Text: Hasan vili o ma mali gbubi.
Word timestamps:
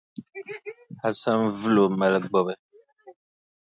Hasan 1.01 1.39
vili 1.59 1.79
o 1.85 1.87
ma 1.89 1.95
mali 1.99 2.19
gbubi. 2.25 2.53